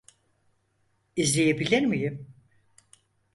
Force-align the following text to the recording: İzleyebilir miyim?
İzleyebilir 1.15 1.81
miyim? 1.85 2.27